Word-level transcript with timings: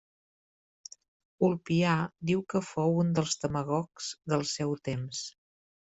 Ulpià 1.47 1.93
diu 2.29 2.43
que 2.55 2.63
fou 2.71 2.97
un 3.03 3.13
dels 3.19 3.37
demagogs 3.45 4.11
del 4.35 4.47
seu 4.57 4.75
temps. 4.91 5.25